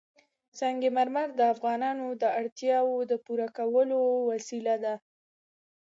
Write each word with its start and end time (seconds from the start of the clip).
سنگ 0.59 0.81
مرمر 0.97 1.27
د 1.35 1.41
افغانانو 1.53 2.07
د 2.21 2.23
اړتیاوو 2.39 2.97
د 3.11 3.13
پوره 3.25 3.47
کولو 3.57 4.01
وسیله 4.31 4.75
ده. 4.83 4.95